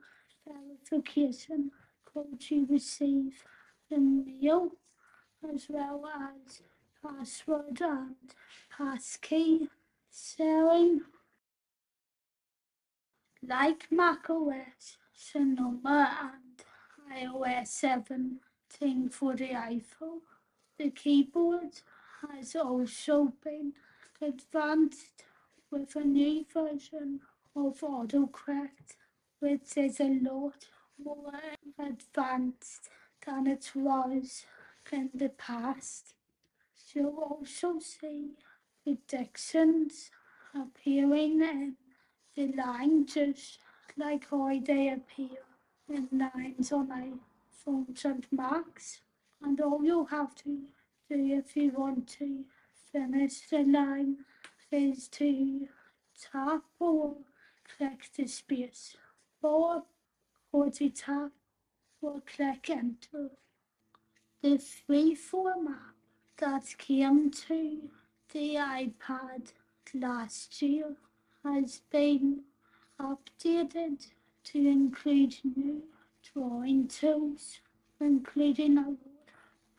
verification 0.48 1.72
code 2.06 2.44
you 2.50 2.68
receive 2.70 3.44
in 3.90 4.26
mail 4.26 4.72
as 5.54 5.66
well 5.70 6.06
as 6.08 6.62
password 7.02 7.82
and 7.82 8.16
passkey 8.76 9.68
sharing. 10.12 11.02
Like 13.46 13.92
macOS 13.92 14.98
Sonoma 15.14 16.32
and 16.34 16.64
iOS 17.14 17.68
17 17.68 19.10
for 19.10 19.36
the 19.36 19.50
iPhone. 19.50 20.22
The 20.78 20.92
keyboard 20.92 21.82
has 22.22 22.56
also 22.56 23.34
been 23.44 23.74
advanced 24.22 25.26
with 25.70 25.94
a 25.98 26.06
new 26.06 26.46
version 26.54 27.20
of 27.54 27.82
AutoCorrect, 27.82 28.96
which 29.40 29.76
is 29.76 30.00
a 30.00 30.20
lot 30.22 30.66
more 31.04 31.34
advanced 31.78 32.88
than 33.26 33.48
it 33.48 33.72
was 33.76 34.46
in 34.90 35.10
the 35.14 35.30
past. 35.30 36.14
You'll 36.94 37.18
also 37.18 37.80
see 37.80 38.38
predictions 38.84 40.12
appearing 40.56 41.42
in 41.42 41.76
the 42.36 42.48
line 42.54 43.06
just 43.06 43.60
like 43.98 44.28
how 44.30 44.60
they 44.66 44.90
appear 44.90 45.38
in 45.90 46.08
lines 46.12 46.72
on 46.72 46.88
iPhones 46.88 48.06
and 48.06 48.26
Macs. 48.32 49.02
And 49.42 49.60
all 49.62 49.84
you 49.84 50.06
have 50.06 50.34
to 50.36 50.62
do 51.10 51.34
if 51.40 51.56
you 51.56 51.72
want 51.72 52.08
to 52.20 52.46
finish 52.92 53.48
the 53.50 53.64
line 53.64 54.18
is 54.72 55.08
to 55.10 55.68
tap 56.32 56.64
or 56.80 57.16
click 57.78 58.10
the 58.16 58.28
space 58.28 58.96
bar 59.42 59.84
or 60.52 60.70
to 60.72 60.90
tap 60.90 61.32
or 62.02 62.22
click 62.22 62.70
enter. 62.70 63.30
The 64.42 64.58
Freeform 64.60 65.68
app 65.68 65.96
that 66.38 66.78
came 66.78 67.32
to 67.32 67.90
the 68.32 68.56
iPad 68.56 69.54
last 69.94 70.62
year 70.62 70.96
has 71.44 71.82
been 71.92 72.42
updated 73.00 74.08
to 74.46 74.58
include 74.60 75.36
new 75.44 75.84
drawing 76.34 76.88
tools, 76.88 77.60
including 78.00 78.78
a 78.78 78.96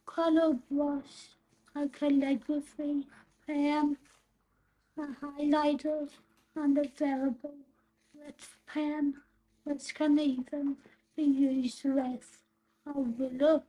color 0.04 0.58
brush, 0.70 1.30
a 1.74 1.88
calligraphy 1.88 3.06
pen, 3.46 3.96
a 4.98 5.06
highlighter, 5.24 6.08
and 6.54 6.78
a 6.78 6.88
variable 6.96 7.54
width 8.14 8.56
pen, 8.66 9.14
which 9.64 9.94
can 9.94 10.18
even 10.18 10.76
be 11.16 11.22
used 11.22 11.84
with 11.84 12.42
a 12.86 12.92
ruler, 12.92 13.62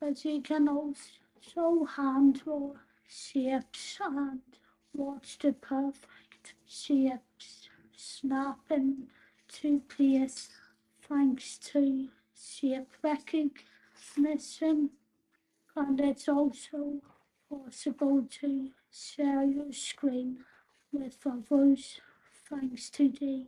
but 0.00 0.24
you 0.24 0.40
can 0.40 0.68
also 0.68 1.84
hand 1.84 2.42
draw 2.42 2.72
shapes 3.06 3.98
and 4.00 4.40
watch 4.94 5.38
the 5.38 5.52
perfect 5.52 6.17
shapes 6.68 7.68
snap 7.96 8.58
into 8.70 9.80
place 9.88 10.50
thanks 11.08 11.58
to 11.58 12.08
shape 12.38 12.92
recognition. 13.02 14.90
And 15.74 16.00
it's 16.00 16.28
also 16.28 17.00
possible 17.48 18.26
to 18.40 18.70
share 18.92 19.44
your 19.44 19.72
screen 19.72 20.38
with 20.92 21.16
others 21.26 22.00
thanks 22.48 22.90
to 22.90 23.08
the 23.08 23.46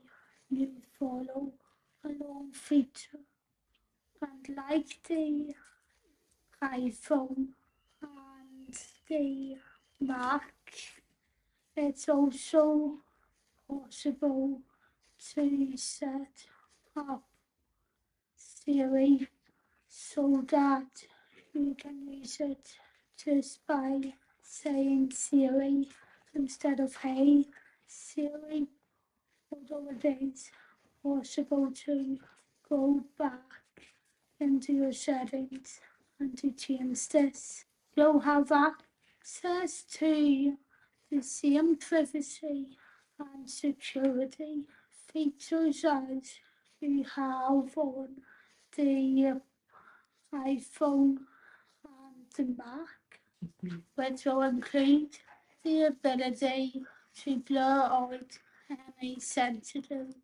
new 0.51 0.73
follow 0.99 1.53
along 2.05 2.53
feature. 2.53 3.21
And 4.23 4.57
like 4.57 5.03
the 5.09 5.55
iPhone 6.63 7.49
and 8.03 8.79
the 9.09 9.57
Mac, 10.01 10.53
it's 11.77 12.09
also 12.09 12.99
possible 13.71 14.61
to 15.35 15.77
set 15.77 16.47
up 16.97 17.23
Siri 18.35 19.29
so 19.89 20.45
that 20.49 21.05
you 21.55 21.77
can 21.81 22.09
use 22.09 22.39
it 22.41 22.77
just 23.23 23.65
by 23.67 24.15
saying 24.43 25.13
Siri 25.13 25.89
instead 26.35 26.81
of 26.81 26.97
Hey 26.97 27.45
Siri. 27.87 28.67
Although 29.53 29.91
it 29.91 30.05
is 30.23 30.51
possible 31.03 31.71
to 31.87 32.19
go 32.69 33.05
back 33.19 33.63
into 34.41 34.73
your 34.73 34.93
settings 34.93 35.81
and 36.19 36.37
to 36.39 36.51
change 36.53 37.09
this. 37.09 37.65
You'll 37.97 38.21
have 38.21 38.51
access 38.53 39.83
to 39.99 40.57
the 41.11 41.23
same 41.23 41.77
privacy 41.77 42.77
and 43.21 43.49
security 43.49 44.65
features 45.13 45.85
as 45.85 46.39
you 46.81 47.05
have 47.17 47.77
on 47.77 48.09
the 48.77 49.27
uh, 49.27 50.37
iPhone 50.37 51.19
and 51.85 52.27
the 52.37 52.55
Mac, 52.57 53.21
which 53.95 54.25
will 54.25 54.43
include 54.43 55.19
the 55.63 55.83
ability 55.83 56.83
to 57.23 57.39
blur 57.39 57.83
out 57.83 58.39
any 58.99 59.19
sensitive 59.19 60.15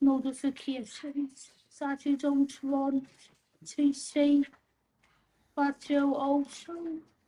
notifications 0.00 1.50
that 1.78 2.04
you 2.04 2.16
don't 2.16 2.62
want 2.62 3.06
to 3.66 3.92
see, 3.92 4.44
but 5.54 5.76
you'll 5.88 6.14
also 6.14 6.72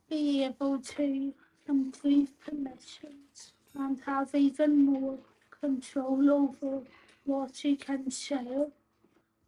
be 0.09 0.43
able 0.43 0.79
to 0.79 1.33
improve 1.67 2.29
permissions 2.39 3.53
and 3.77 3.99
have 4.05 4.33
even 4.33 4.85
more 4.85 5.17
control 5.61 6.29
over 6.29 6.81
what 7.25 7.63
you 7.63 7.77
can 7.77 8.09
share, 8.09 8.67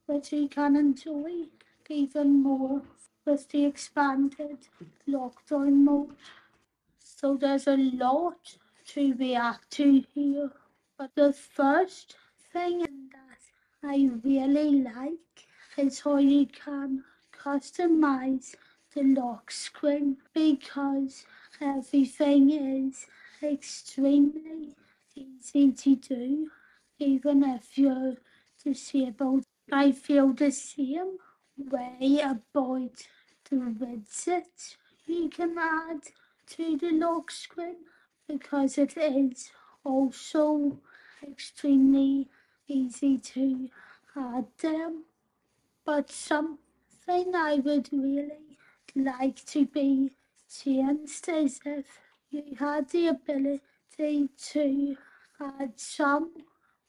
which 0.06 0.32
you 0.34 0.48
can 0.48 0.76
enjoy 0.76 1.46
even 1.90 2.44
more 2.44 2.82
with 3.26 3.50
the 3.50 3.66
expanded 3.66 4.58
lockdown 5.08 5.84
mode. 5.84 6.16
So 7.00 7.36
there's 7.36 7.68
a 7.68 7.78
lot 7.78 8.58
to 8.90 9.14
react 9.16 9.72
to 9.72 10.04
here, 10.14 10.52
but 10.98 11.12
the 11.16 11.34
first 11.34 12.16
thing 12.54 12.80
that 12.80 13.88
I 13.90 14.10
really 14.24 14.82
like 14.82 15.48
is 15.78 16.00
how 16.02 16.18
you 16.18 16.46
can 16.48 17.04
customize 17.32 18.56
the 18.94 19.04
lock 19.04 19.52
screen 19.52 20.18
because 20.34 21.26
everything 21.62 22.52
is 22.52 23.06
extremely 23.44 24.76
easy 25.16 25.72
to 25.72 25.96
do, 25.96 26.52
even 26.98 27.44
if 27.44 27.78
you're 27.78 28.16
disabled. 28.64 29.44
I 29.72 29.92
feel 29.92 30.34
the 30.34 30.52
same 30.52 31.18
way 31.58 32.22
about 32.24 33.08
the 33.50 33.56
widget 33.56 34.76
you 35.06 35.30
can 35.30 35.58
add 35.58 36.02
to 36.48 36.78
the 36.78 36.92
lock 36.92 37.32
screen 37.32 37.78
because 38.28 38.78
it 38.78 38.98
is 38.98 39.52
also 39.84 40.78
extremely 41.24 42.28
easy 42.68 43.18
to 43.18 43.70
add 44.16 44.48
them. 44.62 45.04
But 45.86 46.12
something 46.12 47.36
I 47.36 47.56
would 47.64 47.90
really 47.92 48.58
like 48.96 49.44
to 49.48 49.66
be 49.66 50.12
changed 50.50 51.30
is 51.30 51.60
if 51.66 51.86
you 52.32 52.44
had 52.58 52.90
the 52.90 53.08
ability 53.08 54.30
to 54.52 54.98
add 55.42 55.74
some 55.76 56.32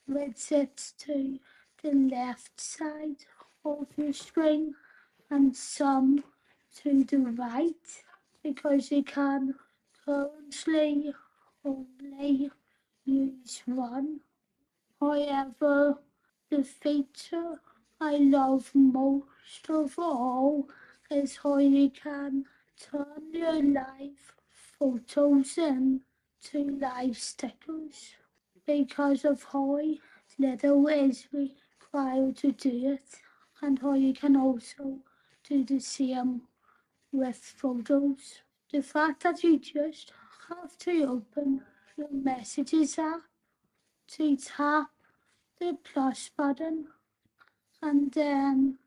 widgets 0.09 0.96
to 0.98 1.38
the 1.83 1.92
left 1.92 2.61
side 2.61 3.24
of 3.64 3.87
your 3.96 4.12
screen 4.12 4.74
and 5.31 5.57
some 5.57 6.22
to 6.76 7.05
the 7.05 7.18
right 7.18 8.05
because 8.42 8.90
you 8.90 9.03
can 9.03 9.55
currently 10.05 11.12
only 11.64 12.50
use 13.05 13.62
one. 13.66 14.20
However, 15.00 15.98
the 16.50 16.64
feature 16.64 17.61
I 18.00 18.16
love 18.16 18.70
most 18.74 19.68
of 19.68 19.98
all 19.98 20.68
is 21.11 21.38
how 21.42 21.59
you 21.59 21.90
can 21.90 22.44
turn 22.79 23.33
your 23.33 23.62
live 23.62 24.39
photos 24.81 25.59
into 25.59 26.01
live 26.81 27.19
stickers 27.19 28.14
because 28.66 29.27
of 29.27 29.45
how 29.53 29.79
little 30.38 30.88
is 30.88 31.29
required 31.33 32.35
to 32.35 32.53
do 32.53 32.93
it 32.93 33.21
and 33.61 33.79
how 33.81 33.93
you 33.93 34.14
can 34.14 34.37
also 34.37 34.99
do 35.47 35.62
the 35.64 35.79
same 35.79 36.40
with 37.12 37.37
photos. 37.37 38.40
The 38.73 38.83
fact 38.83 39.23
that 39.25 39.45
you 39.45 39.59
just 39.59 40.12
have 40.49 40.79
to 40.79 41.05
open 41.05 41.61
your 41.99 42.09
messages 42.11 42.99
app 42.99 43.21
to 44.12 44.35
tap 44.37 44.88
the 45.61 45.77
plus 45.93 46.31
button 46.35 46.87
and 47.83 48.11
then 48.12 48.79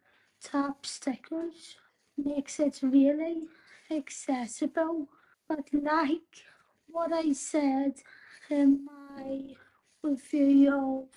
tap 0.42 0.88
stickers 0.88 1.76
makes 2.18 2.60
it 2.60 2.80
really 2.82 3.44
accessible. 3.92 5.08
But 5.56 5.72
like 5.84 6.46
what 6.88 7.14
I 7.14 7.32
said 7.34 8.02
um, 8.50 8.58
in 8.58 8.86
my 8.86 9.56
of 10.04 11.08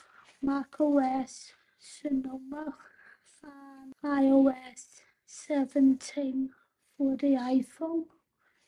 macOS 0.42 1.52
Sonoma, 1.78 2.74
and 3.42 3.94
iOS 4.04 5.00
17 5.24 6.50
for 6.98 7.16
the 7.16 7.28
iPhone. 7.28 8.04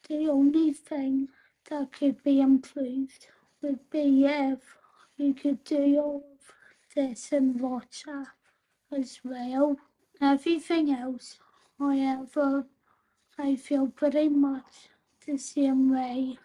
The 0.08 0.30
only 0.30 0.72
thing 0.72 1.28
that 1.68 1.92
could 1.92 2.22
be 2.24 2.40
improved 2.40 3.26
would 3.60 3.90
be 3.90 4.24
if 4.24 4.60
you 5.18 5.34
could 5.34 5.64
do 5.64 5.98
all 5.98 6.24
of 6.32 6.54
this 6.94 7.30
in 7.30 7.58
WhatsApp 7.58 8.28
as 8.90 9.20
well. 9.22 9.76
Everything 10.18 10.94
else, 10.94 11.38
however, 11.78 12.64
I 13.38 13.56
feel 13.56 13.88
pretty 13.88 14.30
much 14.30 14.88
the 15.28 15.36
same 15.36 15.92
way 15.92 16.38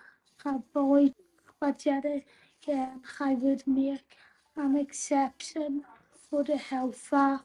but 0.43 1.85
yet 1.85 2.03
again 2.03 2.99
I 3.17 3.33
would 3.35 3.65
make 3.65 4.17
an 4.57 4.75
exception 4.75 5.85
for 6.29 6.43
the 6.43 6.57
health 6.57 7.07
and 7.13 7.41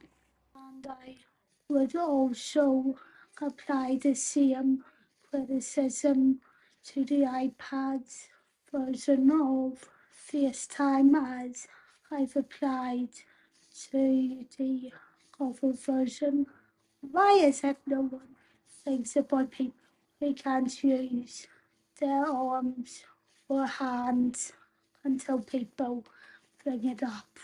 I 0.85 1.19
would 1.69 1.95
also 1.95 2.97
apply 3.41 3.99
the 4.03 4.15
same 4.15 4.85
criticism 5.31 6.41
to 6.87 7.05
the 7.05 7.21
iPad's 7.21 8.29
version 8.73 9.31
of 9.31 9.89
FaceTime 10.33 11.13
as 11.47 11.69
I've 12.11 12.35
applied 12.35 13.11
to 13.91 14.45
the 14.59 14.93
other 15.39 15.73
version. 15.73 16.47
Why 17.01 17.33
is 17.35 17.63
it 17.63 17.77
no 17.87 18.01
one 18.01 18.35
thinks 18.85 19.15
about 19.15 19.53
people 19.53 19.78
who 20.21 20.35
can't 20.35 20.83
use 20.83 21.47
their 22.01 22.27
arms 22.27 23.05
or 23.49 23.67
hands 23.67 24.53
until 25.05 25.41
people 25.41 26.05
bring 26.65 26.85
it 26.85 27.03
up? 27.03 27.39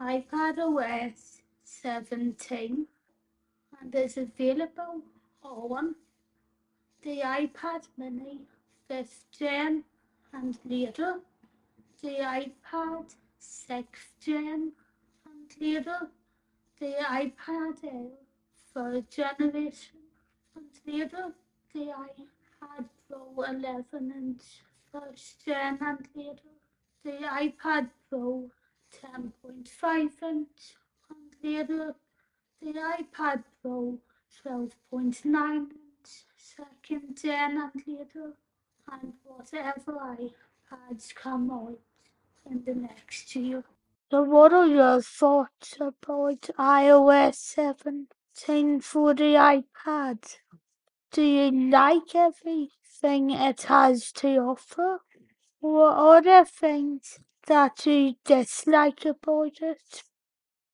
iPad 0.00 0.58
OS 0.58 1.42
17 1.64 2.86
and 3.80 3.94
is 3.94 4.16
available 4.16 5.02
on 5.42 5.94
the 7.02 7.20
iPad 7.20 7.86
mini 7.96 8.40
5th 8.90 9.24
gen 9.38 9.84
and 10.32 10.58
later, 10.64 11.20
the 12.02 12.18
iPad 12.20 13.14
6th 13.40 14.10
gen 14.20 14.72
and 15.26 15.60
later, 15.60 16.08
the 16.80 16.94
iPad 17.02 17.84
Air 17.84 18.10
3rd 18.74 19.10
generation 19.10 19.98
and 20.54 20.66
later, 20.86 21.32
the 21.78 21.92
iPad 21.92 22.88
Pro 23.08 23.44
11 23.44 24.12
inch 24.16 24.42
1st 24.92 25.44
gen 25.44 25.78
and 25.80 26.08
later, 26.16 26.54
the 27.04 27.12
iPad 27.42 27.90
Pro 28.10 28.50
10.5 29.00 30.22
inch 30.22 30.74
and 31.08 31.30
later, 31.40 31.94
the 32.60 32.72
iPad 32.72 33.44
Pro 33.62 33.98
12.9 34.44 35.56
inch 35.56 36.24
second 36.36 37.16
gen 37.22 37.62
and 37.62 37.82
later, 37.86 38.32
and 38.90 39.12
whatever 39.24 39.92
iPads 40.18 41.14
come 41.14 41.48
out 41.52 41.78
in 42.50 42.64
the 42.64 42.74
next 42.74 43.36
year. 43.36 43.62
So 44.10 44.22
what 44.22 44.52
are 44.52 44.66
your 44.66 45.00
thoughts 45.00 45.76
about 45.78 46.50
iOS 46.58 47.36
17 47.36 48.80
for 48.80 49.14
the 49.14 49.34
iPad? 49.34 50.38
Do 51.10 51.22
you 51.22 51.70
like 51.70 52.14
everything 52.14 53.30
it 53.30 53.62
has 53.62 54.12
to 54.12 54.36
offer? 54.38 55.00
Or 55.60 55.88
are 55.88 56.22
there 56.22 56.44
things 56.44 57.18
that 57.46 57.86
you 57.86 58.14
dislike 58.24 59.04
about 59.04 59.62
it? 59.62 60.02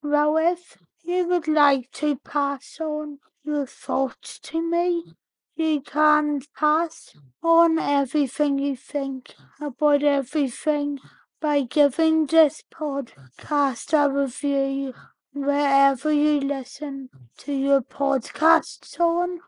Well, 0.02 0.36
if 0.36 0.76
you 1.02 1.26
would 1.28 1.48
like 1.48 1.90
to 1.92 2.16
pass 2.16 2.78
on 2.80 3.18
your 3.44 3.66
thoughts 3.66 4.38
to 4.40 4.60
me, 4.60 5.14
you 5.54 5.80
can 5.80 6.40
pass 6.58 7.14
on 7.42 7.78
everything 7.78 8.58
you 8.58 8.76
think 8.76 9.34
about 9.60 10.02
everything 10.02 10.98
by 11.40 11.62
giving 11.62 12.26
this 12.26 12.62
podcast 12.74 13.92
a 13.92 14.10
review 14.10 14.94
wherever 15.32 16.12
you 16.12 16.40
listen 16.40 17.08
to 17.36 17.52
your 17.52 17.82
podcasts 17.82 18.98
on, 18.98 19.40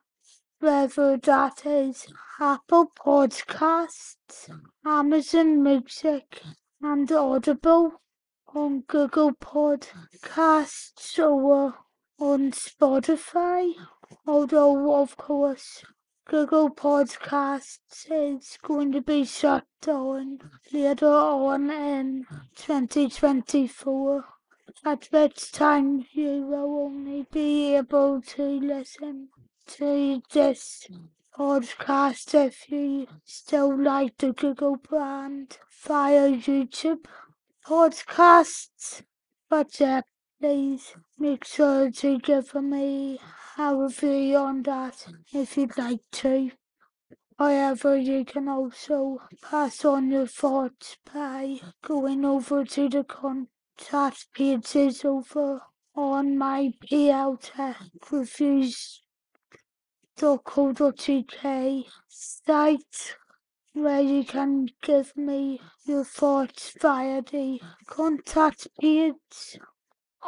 whether 0.67 1.17
that 1.17 1.65
is 1.65 2.09
Apple 2.41 2.91
Podcasts, 2.99 4.51
Amazon 4.85 5.63
Music, 5.63 6.43
and 6.83 7.13
Audible 7.13 8.03
on 8.53 8.81
Google 8.81 9.31
Podcasts 9.35 11.21
or 11.21 11.77
on 12.19 12.51
Spotify. 12.51 13.75
Although, 14.27 15.01
of 15.01 15.17
course, 15.17 15.85
Google 16.25 16.71
Podcasts 16.71 18.11
is 18.11 18.59
going 18.61 18.91
to 18.91 19.01
be 19.01 19.25
shut 19.25 19.67
down 19.81 20.41
later 20.73 21.07
on 21.07 21.71
in 21.71 22.27
2024, 22.57 24.25
at 24.85 25.07
which 25.13 25.53
time 25.53 26.05
you 26.11 26.43
will 26.43 26.87
only 26.87 27.25
be 27.31 27.77
able 27.77 28.21
to 28.21 28.43
listen 28.43 29.29
to 29.67 30.23
this 30.33 30.87
podcast 31.37 32.35
if 32.35 32.71
you 32.71 33.07
still 33.25 33.77
like 33.77 34.17
the 34.19 34.33
Google 34.33 34.77
brand 34.77 35.59
via 35.85 36.31
YouTube 36.31 37.07
podcasts. 37.67 39.03
But 39.51 39.79
yeah, 39.79 40.03
please 40.41 40.95
make 41.19 41.45
sure 41.45 41.91
to 41.91 42.19
give 42.19 42.55
me 42.55 43.19
a 43.59 43.77
review 43.77 44.37
on 44.37 44.63
that 44.63 45.07
if 45.33 45.57
you'd 45.57 45.77
like 45.77 46.01
to. 46.13 46.51
However, 47.39 47.97
you 47.99 48.25
can 48.25 48.49
also 48.49 49.19
pass 49.43 49.85
on 49.85 50.11
your 50.11 50.27
thoughts 50.27 50.97
by 51.13 51.61
going 51.83 52.25
over 52.25 52.65
to 52.65 52.89
the 52.89 53.05
contact 53.05 54.27
pages 54.33 55.05
over 55.05 55.61
on 55.95 56.39
my 56.39 56.73
PL 56.89 57.37
Tech 57.37 57.77
Reviews 58.11 59.03
.co.uk 60.19 61.85
site 62.09 63.17
where 63.75 64.01
you 64.01 64.25
can 64.25 64.69
give 64.83 65.15
me 65.17 65.61
your 65.85 66.05
thoughts 66.05 66.75
via 66.81 67.21
the 67.21 67.61
contact 67.87 68.67
page 68.81 69.59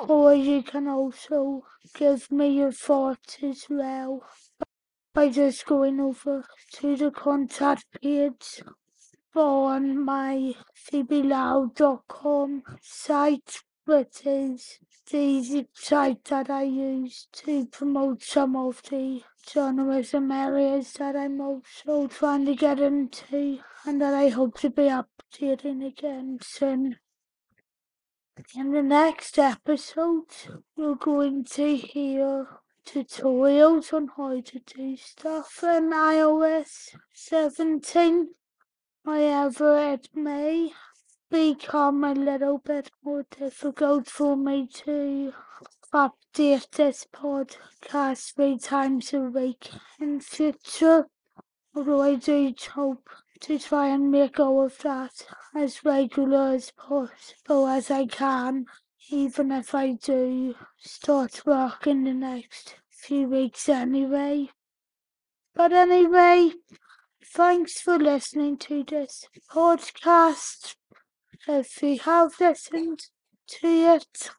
or 0.06 0.34
you 0.34 0.62
can 0.62 0.86
also 0.86 1.64
give 1.94 2.30
me 2.30 2.48
your 2.48 2.72
thoughts 2.72 3.38
as 3.42 3.66
well 3.70 4.22
by 5.14 5.28
just 5.30 5.64
going 5.64 5.98
over 5.98 6.44
to 6.72 6.96
the 6.96 7.10
contact 7.10 7.84
page 8.00 8.62
on 9.34 10.04
my 10.04 10.52
phoebeloud.com 10.76 12.62
site 12.82 13.62
which 13.88 14.26
is 14.26 14.80
the 15.10 15.66
site 15.72 16.22
that 16.24 16.50
I 16.50 16.64
use 16.64 17.26
to 17.32 17.64
promote 17.64 18.22
some 18.22 18.54
of 18.54 18.82
the 18.90 19.22
journalism 19.46 20.30
areas 20.30 20.92
that 20.98 21.16
I'm 21.16 21.40
also 21.40 22.06
trying 22.06 22.44
to 22.44 22.54
get 22.54 22.80
into 22.80 23.60
and 23.86 24.02
that 24.02 24.12
I 24.12 24.28
hope 24.28 24.60
to 24.60 24.68
be 24.68 24.82
updating 24.82 25.86
again 25.86 26.38
soon. 26.42 26.98
In 28.54 28.72
the 28.72 28.82
next 28.82 29.38
episode, 29.38 30.34
we're 30.76 30.94
going 30.94 31.44
to 31.52 31.76
hear 31.76 32.46
tutorials 32.86 33.94
on 33.94 34.10
how 34.18 34.38
to 34.38 34.58
do 34.58 34.98
stuff 34.98 35.60
in 35.62 35.90
iOS 35.92 36.94
17. 37.14 38.28
However, 39.06 39.78
it 39.94 40.10
may 40.14 40.74
become 41.30 42.04
a 42.04 42.14
little 42.14 42.58
bit 42.58 42.90
more 43.02 43.26
difficult 43.38 44.08
for 44.08 44.36
me 44.36 44.66
to 44.66 45.32
update 45.92 46.70
this 46.72 47.06
podcast 47.12 48.34
three 48.34 48.58
times 48.58 49.12
a 49.12 49.20
week 49.20 49.70
in 50.00 50.20
future. 50.20 51.06
Although 51.74 52.02
I 52.02 52.14
do 52.14 52.54
hope 52.74 53.08
to 53.40 53.58
try 53.58 53.88
and 53.88 54.10
make 54.10 54.40
all 54.40 54.64
of 54.64 54.78
that 54.78 55.26
as 55.54 55.84
regular 55.84 56.54
as 56.54 56.70
possible 56.70 57.66
as 57.66 57.90
I 57.90 58.06
can, 58.06 58.66
even 59.10 59.52
if 59.52 59.74
I 59.74 59.92
do 59.92 60.54
start 60.78 61.46
work 61.46 61.86
in 61.86 62.04
the 62.04 62.14
next 62.14 62.76
few 62.90 63.28
weeks 63.28 63.68
anyway. 63.68 64.50
But 65.54 65.72
anyway, 65.72 66.52
thanks 67.24 67.80
for 67.80 67.98
listening 67.98 68.58
to 68.58 68.84
this 68.84 69.26
podcast. 69.50 70.74
If 71.46 71.82
you 71.82 71.98
have 72.00 72.40
listened 72.40 73.06
to 73.46 73.68
it, 73.68 74.30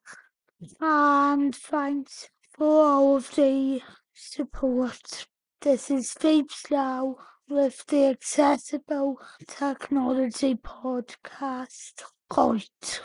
and 0.81 1.55
thanks 1.55 2.29
for 2.51 2.85
all 2.85 3.15
of 3.15 3.33
the 3.35 3.81
support. 4.13 5.27
This 5.61 5.89
is 5.89 6.11
Phoebe 6.11 6.49
Slow 6.51 7.17
with 7.47 7.85
the 7.87 8.05
Accessible 8.05 9.19
Technology 9.47 10.55
Podcast. 10.55 12.03
Right. 12.35 13.01